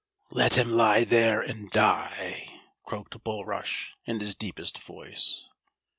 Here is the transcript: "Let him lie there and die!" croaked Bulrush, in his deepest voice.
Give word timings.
"Let 0.31 0.57
him 0.57 0.71
lie 0.71 1.03
there 1.03 1.41
and 1.41 1.69
die!" 1.69 2.59
croaked 2.85 3.23
Bulrush, 3.23 3.91
in 4.05 4.19
his 4.19 4.33
deepest 4.33 4.79
voice. 4.79 5.45